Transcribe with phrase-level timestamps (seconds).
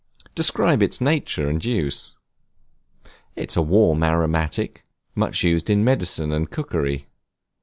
[0.33, 2.15] Describe its nature and use.
[3.35, 4.81] It is a warm aromatic,
[5.13, 7.05] much used in medicine and cookery.